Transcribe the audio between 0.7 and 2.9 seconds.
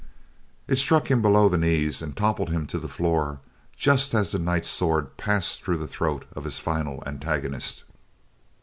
struck him below the knees and toppled him to the